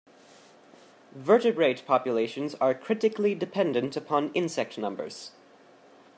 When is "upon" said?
3.95-4.31